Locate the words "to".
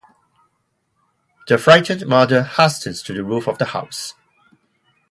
3.03-3.13